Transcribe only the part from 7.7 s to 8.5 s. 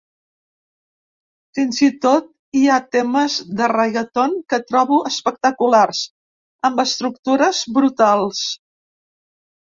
brutals.